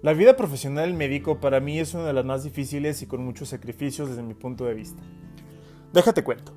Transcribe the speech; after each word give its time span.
La 0.00 0.12
vida 0.12 0.36
profesional 0.36 0.86
del 0.86 0.96
médico 0.96 1.40
para 1.40 1.58
mí 1.58 1.80
es 1.80 1.92
una 1.92 2.06
de 2.06 2.12
las 2.12 2.24
más 2.24 2.44
difíciles 2.44 3.02
y 3.02 3.06
con 3.06 3.24
muchos 3.24 3.48
sacrificios 3.48 4.08
desde 4.08 4.22
mi 4.22 4.34
punto 4.34 4.64
de 4.64 4.74
vista. 4.74 5.02
Déjate 5.92 6.22
cuento. 6.22 6.52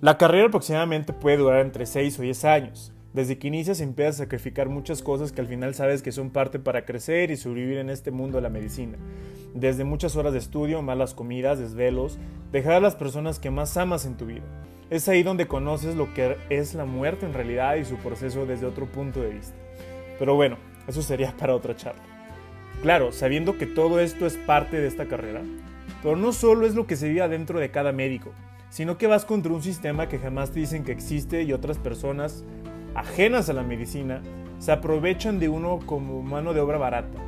La 0.00 0.18
carrera 0.18 0.48
aproximadamente 0.48 1.12
puede 1.12 1.36
durar 1.36 1.60
entre 1.60 1.86
6 1.86 2.18
o 2.18 2.22
10 2.22 2.44
años. 2.46 2.92
Desde 3.12 3.38
que 3.38 3.46
inicias 3.46 3.80
empiezas 3.80 4.16
a 4.16 4.24
sacrificar 4.24 4.68
muchas 4.68 5.02
cosas 5.02 5.30
que 5.30 5.40
al 5.40 5.46
final 5.46 5.72
sabes 5.76 6.02
que 6.02 6.10
son 6.10 6.30
parte 6.30 6.58
para 6.58 6.84
crecer 6.84 7.30
y 7.30 7.36
sobrevivir 7.36 7.78
en 7.78 7.90
este 7.90 8.10
mundo 8.10 8.38
de 8.38 8.42
la 8.42 8.48
medicina. 8.48 8.98
Desde 9.54 9.84
muchas 9.84 10.16
horas 10.16 10.32
de 10.32 10.40
estudio, 10.40 10.82
malas 10.82 11.14
comidas, 11.14 11.60
desvelos, 11.60 12.18
dejar 12.50 12.72
a 12.72 12.80
las 12.80 12.96
personas 12.96 13.38
que 13.38 13.52
más 13.52 13.76
amas 13.76 14.04
en 14.04 14.16
tu 14.16 14.26
vida. 14.26 14.44
Es 14.90 15.08
ahí 15.08 15.22
donde 15.22 15.46
conoces 15.46 15.94
lo 15.94 16.12
que 16.12 16.38
es 16.50 16.74
la 16.74 16.86
muerte 16.86 17.24
en 17.24 17.34
realidad 17.34 17.76
y 17.76 17.84
su 17.84 17.98
proceso 17.98 18.46
desde 18.46 18.66
otro 18.66 18.86
punto 18.86 19.20
de 19.20 19.30
vista. 19.30 19.54
Pero 20.18 20.34
bueno, 20.34 20.56
eso 20.88 21.02
sería 21.02 21.36
para 21.38 21.54
otra 21.54 21.76
charla. 21.76 22.09
Claro, 22.82 23.12
sabiendo 23.12 23.58
que 23.58 23.66
todo 23.66 24.00
esto 24.00 24.26
es 24.26 24.36
parte 24.36 24.80
de 24.80 24.86
esta 24.86 25.06
carrera, 25.06 25.42
pero 26.02 26.16
no 26.16 26.32
solo 26.32 26.66
es 26.66 26.74
lo 26.74 26.86
que 26.86 26.96
se 26.96 27.08
vive 27.08 27.28
dentro 27.28 27.60
de 27.60 27.70
cada 27.70 27.92
médico, 27.92 28.32
sino 28.70 28.96
que 28.96 29.06
vas 29.06 29.24
contra 29.24 29.52
un 29.52 29.62
sistema 29.62 30.08
que 30.08 30.18
jamás 30.18 30.50
te 30.50 30.60
dicen 30.60 30.84
que 30.84 30.92
existe 30.92 31.42
y 31.42 31.52
otras 31.52 31.78
personas 31.78 32.44
ajenas 32.94 33.48
a 33.48 33.52
la 33.52 33.62
medicina, 33.62 34.22
se 34.58 34.72
aprovechan 34.72 35.38
de 35.38 35.48
uno 35.48 35.78
como 35.84 36.22
mano 36.22 36.54
de 36.54 36.60
obra 36.60 36.78
barata, 36.78 37.18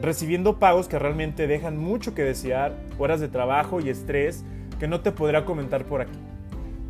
recibiendo 0.00 0.58
pagos 0.58 0.88
que 0.88 0.98
realmente 0.98 1.46
dejan 1.46 1.76
mucho 1.76 2.14
que 2.14 2.22
desear, 2.22 2.74
horas 2.98 3.20
de 3.20 3.28
trabajo 3.28 3.80
y 3.80 3.88
estrés 3.88 4.44
que 4.78 4.88
no 4.88 5.00
te 5.00 5.12
podrá 5.12 5.44
comentar 5.44 5.84
por 5.84 6.00
aquí. 6.00 6.18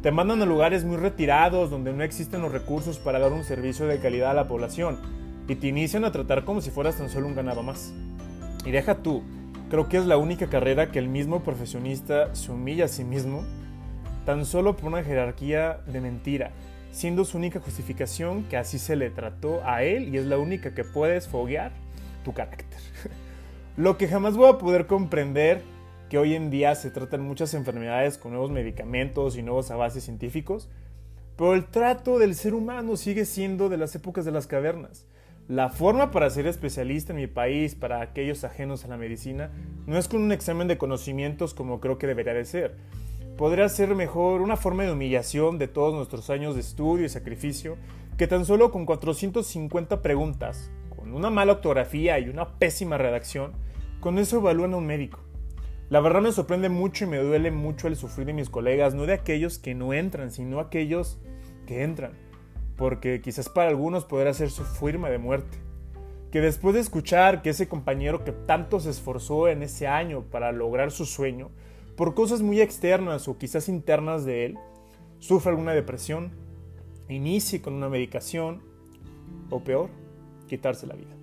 Te 0.02 0.10
mandan 0.10 0.42
a 0.42 0.46
lugares 0.46 0.84
muy 0.84 0.96
retirados 0.96 1.70
donde 1.70 1.92
no 1.92 2.02
existen 2.02 2.42
los 2.42 2.52
recursos 2.52 2.98
para 2.98 3.18
dar 3.18 3.32
un 3.32 3.44
servicio 3.44 3.86
de 3.86 3.98
calidad 4.00 4.32
a 4.32 4.34
la 4.34 4.48
población 4.48 4.98
y 5.48 5.56
te 5.56 5.66
inician 5.68 6.04
a 6.04 6.12
tratar 6.12 6.44
como 6.44 6.60
si 6.60 6.70
fueras 6.70 6.96
tan 6.96 7.08
solo 7.08 7.26
un 7.26 7.34
ganado 7.34 7.62
más. 7.62 7.92
Y 8.64 8.70
deja 8.70 9.02
tú, 9.02 9.22
creo 9.70 9.88
que 9.88 9.98
es 9.98 10.06
la 10.06 10.16
única 10.16 10.48
carrera 10.48 10.90
que 10.90 10.98
el 10.98 11.08
mismo 11.08 11.42
profesionista 11.42 12.34
se 12.34 12.52
humilla 12.52 12.86
a 12.86 12.88
sí 12.88 13.04
mismo 13.04 13.44
tan 14.24 14.46
solo 14.46 14.76
por 14.76 14.86
una 14.86 15.04
jerarquía 15.04 15.80
de 15.86 16.00
mentira 16.00 16.52
siendo 16.94 17.24
su 17.24 17.38
única 17.38 17.58
justificación 17.58 18.44
que 18.44 18.56
así 18.56 18.78
se 18.78 18.94
le 18.94 19.10
trató 19.10 19.62
a 19.64 19.82
él 19.82 20.14
y 20.14 20.18
es 20.18 20.26
la 20.26 20.38
única 20.38 20.74
que 20.74 20.84
puedes 20.84 21.26
foguear 21.26 21.72
tu 22.24 22.32
carácter. 22.32 22.78
Lo 23.76 23.98
que 23.98 24.06
jamás 24.06 24.36
voy 24.36 24.48
a 24.48 24.58
poder 24.58 24.86
comprender 24.86 25.60
que 26.08 26.18
hoy 26.18 26.36
en 26.36 26.50
día 26.50 26.72
se 26.76 26.92
tratan 26.92 27.22
muchas 27.22 27.52
enfermedades 27.54 28.16
con 28.16 28.30
nuevos 28.30 28.52
medicamentos 28.52 29.36
y 29.36 29.42
nuevos 29.42 29.72
avances 29.72 30.04
científicos, 30.04 30.70
pero 31.36 31.54
el 31.54 31.64
trato 31.64 32.20
del 32.20 32.36
ser 32.36 32.54
humano 32.54 32.96
sigue 32.96 33.24
siendo 33.24 33.68
de 33.68 33.76
las 33.76 33.92
épocas 33.96 34.24
de 34.24 34.30
las 34.30 34.46
cavernas. 34.46 35.04
La 35.48 35.68
forma 35.68 36.10
para 36.10 36.30
ser 36.30 36.46
especialista 36.46 37.12
en 37.12 37.18
mi 37.18 37.26
país, 37.26 37.74
para 37.74 38.00
aquellos 38.00 38.44
ajenos 38.44 38.84
a 38.84 38.88
la 38.88 38.96
medicina, 38.96 39.50
no 39.86 39.98
es 39.98 40.08
con 40.08 40.22
un 40.22 40.32
examen 40.32 40.68
de 40.68 40.78
conocimientos 40.78 41.52
como 41.52 41.80
creo 41.80 41.98
que 41.98 42.06
debería 42.06 42.32
de 42.32 42.46
ser, 42.46 42.76
podría 43.36 43.68
ser 43.68 43.94
mejor 43.94 44.40
una 44.40 44.56
forma 44.56 44.84
de 44.84 44.92
humillación 44.92 45.58
de 45.58 45.68
todos 45.68 45.92
nuestros 45.92 46.30
años 46.30 46.54
de 46.54 46.62
estudio 46.62 47.04
y 47.04 47.10
sacrificio 47.10 47.76
que 48.16 48.26
tan 48.26 48.46
solo 48.46 48.70
con 48.70 48.86
450 48.86 50.00
preguntas, 50.00 50.70
con 50.96 51.12
una 51.12 51.28
mala 51.28 51.52
ortografía 51.52 52.18
y 52.18 52.30
una 52.30 52.58
pésima 52.58 52.96
redacción, 52.96 53.52
con 54.00 54.18
eso 54.18 54.38
evalúan 54.38 54.72
a 54.72 54.78
un 54.78 54.86
médico. 54.86 55.20
La 55.90 56.00
verdad 56.00 56.22
me 56.22 56.32
sorprende 56.32 56.70
mucho 56.70 57.04
y 57.04 57.08
me 57.08 57.18
duele 57.18 57.50
mucho 57.50 57.86
el 57.86 57.96
sufrir 57.96 58.26
de 58.26 58.32
mis 58.32 58.48
colegas, 58.48 58.94
no 58.94 59.04
de 59.04 59.12
aquellos 59.12 59.58
que 59.58 59.74
no 59.74 59.92
entran, 59.92 60.30
sino 60.30 60.58
aquellos 60.58 61.18
que 61.66 61.82
entran, 61.82 62.12
porque 62.76 63.20
quizás 63.20 63.48
para 63.48 63.70
algunos 63.70 64.04
podrá 64.04 64.34
ser 64.34 64.50
su 64.50 64.64
firma 64.64 65.10
de 65.10 65.18
muerte. 65.18 65.58
Que 66.30 66.40
después 66.40 66.74
de 66.74 66.80
escuchar 66.80 67.42
que 67.42 67.50
ese 67.50 67.68
compañero 67.68 68.24
que 68.24 68.32
tanto 68.32 68.80
se 68.80 68.90
esforzó 68.90 69.48
en 69.48 69.62
ese 69.62 69.86
año 69.86 70.22
para 70.22 70.52
lograr 70.52 70.90
su 70.90 71.06
sueño, 71.06 71.50
por 71.96 72.14
cosas 72.14 72.42
muy 72.42 72.60
externas 72.60 73.28
o 73.28 73.38
quizás 73.38 73.68
internas 73.68 74.24
de 74.24 74.46
él, 74.46 74.58
sufre 75.20 75.50
alguna 75.50 75.72
depresión, 75.72 76.32
inicie 77.08 77.62
con 77.62 77.74
una 77.74 77.88
medicación 77.88 78.62
o 79.50 79.62
peor, 79.62 79.90
quitarse 80.48 80.86
la 80.86 80.94
vida. 80.94 81.14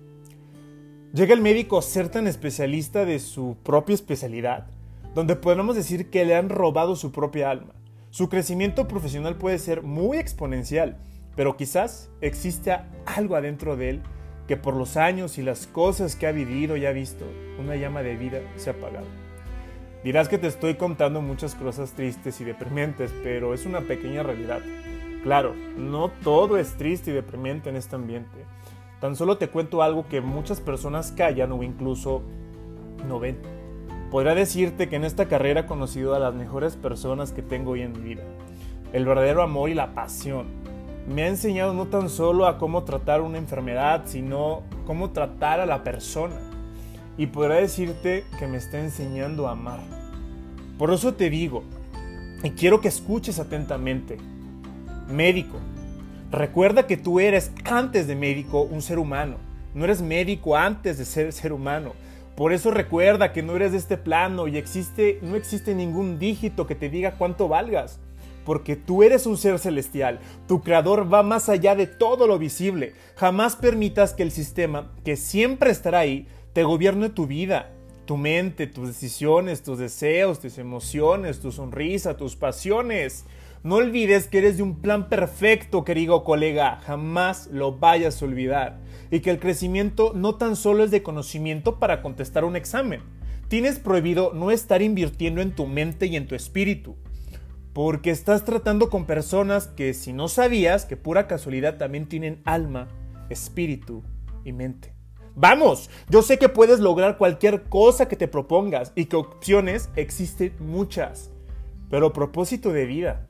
Llega 1.12 1.34
el 1.34 1.42
médico 1.42 1.76
a 1.76 1.82
ser 1.82 2.08
tan 2.08 2.26
especialista 2.26 3.04
de 3.04 3.18
su 3.18 3.58
propia 3.62 3.94
especialidad, 3.94 4.68
donde 5.14 5.36
podemos 5.36 5.76
decir 5.76 6.08
que 6.08 6.24
le 6.24 6.34
han 6.34 6.48
robado 6.48 6.96
su 6.96 7.12
propia 7.12 7.50
alma. 7.50 7.74
Su 8.08 8.30
crecimiento 8.30 8.88
profesional 8.88 9.36
puede 9.36 9.58
ser 9.58 9.82
muy 9.82 10.16
exponencial, 10.16 10.98
pero 11.36 11.56
quizás 11.56 12.10
existe 12.20 12.76
algo 13.06 13.36
adentro 13.36 13.76
de 13.76 13.90
él 13.90 14.02
que 14.46 14.56
por 14.56 14.74
los 14.74 14.96
años 14.96 15.38
y 15.38 15.42
las 15.42 15.66
cosas 15.66 16.16
que 16.16 16.26
ha 16.26 16.32
vivido 16.32 16.76
y 16.76 16.86
ha 16.86 16.92
visto, 16.92 17.24
una 17.58 17.76
llama 17.76 18.02
de 18.02 18.16
vida 18.16 18.40
se 18.56 18.70
ha 18.70 18.72
apagado. 18.72 19.06
Dirás 20.04 20.28
que 20.28 20.38
te 20.38 20.48
estoy 20.48 20.74
contando 20.74 21.22
muchas 21.22 21.54
cosas 21.54 21.92
tristes 21.92 22.40
y 22.40 22.44
deprimentes, 22.44 23.14
pero 23.22 23.54
es 23.54 23.66
una 23.66 23.82
pequeña 23.82 24.24
realidad. 24.24 24.60
Claro, 25.22 25.54
no 25.76 26.08
todo 26.08 26.58
es 26.58 26.72
triste 26.76 27.12
y 27.12 27.14
deprimente 27.14 27.70
en 27.70 27.76
este 27.76 27.94
ambiente. 27.94 28.44
Tan 29.00 29.14
solo 29.14 29.38
te 29.38 29.48
cuento 29.48 29.82
algo 29.82 30.08
que 30.08 30.20
muchas 30.20 30.60
personas 30.60 31.12
callan 31.12 31.52
o 31.52 31.62
incluso 31.62 32.22
no 33.08 33.20
ven. 33.20 33.38
Podría 34.10 34.34
decirte 34.34 34.88
que 34.88 34.96
en 34.96 35.04
esta 35.04 35.26
carrera 35.26 35.60
he 35.60 35.66
conocido 35.66 36.14
a 36.14 36.18
las 36.18 36.34
mejores 36.34 36.76
personas 36.76 37.32
que 37.32 37.42
tengo 37.42 37.72
hoy 37.72 37.82
en 37.82 37.92
mi 37.92 38.00
vida. 38.00 38.24
El 38.92 39.06
verdadero 39.06 39.42
amor 39.42 39.70
y 39.70 39.74
la 39.74 39.94
pasión. 39.94 40.61
Me 41.06 41.24
ha 41.24 41.28
enseñado 41.28 41.74
no 41.74 41.88
tan 41.88 42.08
solo 42.08 42.46
a 42.46 42.58
cómo 42.58 42.84
tratar 42.84 43.22
una 43.22 43.38
enfermedad, 43.38 44.02
sino 44.06 44.62
cómo 44.86 45.10
tratar 45.10 45.60
a 45.60 45.66
la 45.66 45.82
persona 45.82 46.36
y 47.18 47.26
podrá 47.26 47.56
decirte 47.56 48.24
que 48.38 48.46
me 48.46 48.56
está 48.56 48.78
enseñando 48.78 49.48
a 49.48 49.52
amar. 49.52 49.80
Por 50.78 50.92
eso 50.92 51.14
te 51.14 51.28
digo, 51.28 51.64
y 52.42 52.50
quiero 52.50 52.80
que 52.80 52.88
escuches 52.88 53.38
atentamente, 53.38 54.16
médico, 55.08 55.58
recuerda 56.30 56.86
que 56.86 56.96
tú 56.96 57.20
eres 57.20 57.52
antes 57.64 58.06
de 58.06 58.14
médico 58.14 58.62
un 58.62 58.80
ser 58.80 58.98
humano, 58.98 59.36
no 59.74 59.84
eres 59.84 60.02
médico 60.02 60.56
antes 60.56 60.98
de 60.98 61.04
ser 61.04 61.32
ser 61.32 61.52
humano. 61.52 61.92
Por 62.36 62.52
eso 62.52 62.70
recuerda 62.70 63.32
que 63.32 63.42
no 63.42 63.56
eres 63.56 63.72
de 63.72 63.78
este 63.78 63.98
plano 63.98 64.48
y 64.48 64.56
existe, 64.56 65.18
no 65.20 65.36
existe 65.36 65.74
ningún 65.74 66.18
dígito 66.18 66.66
que 66.66 66.74
te 66.74 66.88
diga 66.88 67.12
cuánto 67.18 67.48
valgas 67.48 67.98
porque 68.44 68.76
tú 68.76 69.02
eres 69.02 69.26
un 69.26 69.36
ser 69.36 69.58
celestial, 69.58 70.20
tu 70.46 70.62
creador 70.62 71.12
va 71.12 71.22
más 71.22 71.48
allá 71.48 71.74
de 71.74 71.86
todo 71.86 72.26
lo 72.26 72.38
visible. 72.38 72.94
Jamás 73.16 73.56
permitas 73.56 74.14
que 74.14 74.22
el 74.22 74.30
sistema, 74.30 74.92
que 75.04 75.16
siempre 75.16 75.70
estará 75.70 76.00
ahí, 76.00 76.26
te 76.52 76.64
gobierne 76.64 77.08
tu 77.08 77.26
vida, 77.26 77.72
tu 78.04 78.16
mente, 78.16 78.66
tus 78.66 78.88
decisiones, 78.88 79.62
tus 79.62 79.78
deseos, 79.78 80.40
tus 80.40 80.58
emociones, 80.58 81.40
tu 81.40 81.52
sonrisa, 81.52 82.16
tus 82.16 82.36
pasiones. 82.36 83.24
No 83.62 83.76
olvides 83.76 84.26
que 84.26 84.38
eres 84.38 84.56
de 84.56 84.64
un 84.64 84.80
plan 84.80 85.08
perfecto, 85.08 85.84
querido 85.84 86.24
colega, 86.24 86.80
jamás 86.84 87.48
lo 87.52 87.78
vayas 87.78 88.20
a 88.20 88.24
olvidar. 88.24 88.80
Y 89.10 89.20
que 89.20 89.30
el 89.30 89.38
crecimiento 89.38 90.12
no 90.14 90.34
tan 90.34 90.56
solo 90.56 90.82
es 90.82 90.90
de 90.90 91.02
conocimiento 91.02 91.78
para 91.78 92.02
contestar 92.02 92.44
un 92.44 92.56
examen. 92.56 93.02
Tienes 93.46 93.78
prohibido 93.78 94.32
no 94.32 94.50
estar 94.50 94.82
invirtiendo 94.82 95.40
en 95.40 95.54
tu 95.54 95.66
mente 95.66 96.06
y 96.06 96.16
en 96.16 96.26
tu 96.26 96.34
espíritu. 96.34 96.96
Porque 97.72 98.10
estás 98.10 98.44
tratando 98.44 98.90
con 98.90 99.06
personas 99.06 99.66
que 99.66 99.94
si 99.94 100.12
no 100.12 100.28
sabías 100.28 100.84
que 100.84 100.96
pura 100.96 101.26
casualidad 101.26 101.78
también 101.78 102.06
tienen 102.06 102.42
alma, 102.44 102.88
espíritu 103.30 104.02
y 104.44 104.52
mente. 104.52 104.94
Vamos, 105.34 105.88
yo 106.10 106.20
sé 106.20 106.38
que 106.38 106.50
puedes 106.50 106.80
lograr 106.80 107.16
cualquier 107.16 107.62
cosa 107.64 108.06
que 108.06 108.16
te 108.16 108.28
propongas 108.28 108.92
y 108.94 109.06
que 109.06 109.16
opciones 109.16 109.88
existen 109.96 110.54
muchas. 110.60 111.30
Pero 111.88 112.12
propósito 112.12 112.72
de 112.72 112.84
vida, 112.84 113.26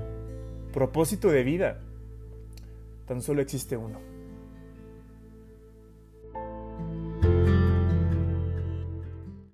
propósito 0.72 1.28
de 1.28 1.44
vida, 1.44 1.80
tan 3.06 3.22
solo 3.22 3.40
existe 3.40 3.76
uno. 3.76 4.11